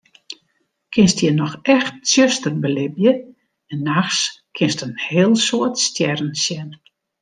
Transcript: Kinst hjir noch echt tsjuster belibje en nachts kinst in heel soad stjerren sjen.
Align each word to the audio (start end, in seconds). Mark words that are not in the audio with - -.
Kinst 0.93 1.17
hjir 1.21 1.35
noch 1.39 1.55
echt 1.75 1.93
tsjuster 2.05 2.53
belibje 2.63 3.13
en 3.71 3.79
nachts 3.91 4.19
kinst 4.55 4.83
in 4.85 4.93
heel 5.07 5.33
soad 5.47 5.75
stjerren 5.87 6.33
sjen. 6.43 6.69